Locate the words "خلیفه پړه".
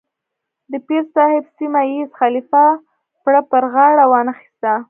2.19-3.41